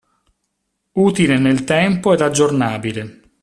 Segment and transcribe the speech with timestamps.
[0.95, 3.21] Utile nel tempo ed aggiornabile.